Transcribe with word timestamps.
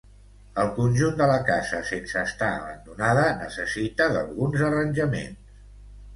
El 0.61 0.69
conjunt 0.77 1.19
de 1.19 1.27
la 1.31 1.35
casa, 1.49 1.81
sense 1.89 2.17
estar 2.29 2.49
abandonada, 2.55 3.27
necessita 3.43 4.09
alguns 4.25 4.67
arranjaments. 4.73 5.63